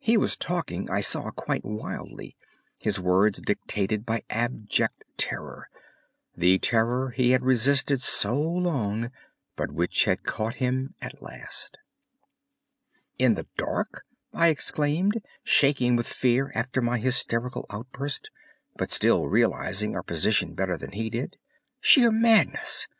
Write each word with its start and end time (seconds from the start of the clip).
He 0.00 0.16
was 0.16 0.34
talking, 0.34 0.90
I 0.90 1.00
saw, 1.00 1.30
quite 1.30 1.64
wildly, 1.64 2.36
his 2.80 2.98
words 2.98 3.40
dictated 3.40 4.04
by 4.04 4.24
abject 4.28 5.04
terror—the 5.16 6.58
terror 6.58 7.10
he 7.10 7.30
had 7.30 7.44
resisted 7.44 8.00
so 8.00 8.42
long, 8.42 9.12
but 9.54 9.70
which 9.70 10.02
had 10.02 10.24
caught 10.24 10.56
him 10.56 10.96
at 11.00 11.22
last. 11.22 11.78
"In 13.20 13.34
the 13.34 13.46
dark?" 13.56 14.02
I 14.32 14.48
exclaimed, 14.48 15.22
shaking 15.44 15.94
with 15.94 16.08
fear 16.08 16.50
after 16.56 16.82
my 16.82 16.98
hysterical 16.98 17.64
outburst, 17.70 18.32
but 18.74 18.90
still 18.90 19.26
realizing 19.28 19.94
our 19.94 20.02
position 20.02 20.54
better 20.54 20.76
than 20.76 20.90
he 20.90 21.08
did. 21.08 21.36
"Sheer 21.80 22.10
madness! 22.10 22.88